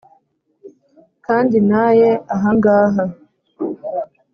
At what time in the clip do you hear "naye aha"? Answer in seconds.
1.69-2.49